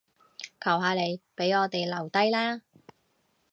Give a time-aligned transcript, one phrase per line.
[0.59, 2.63] 求下你，畀我哋留低啦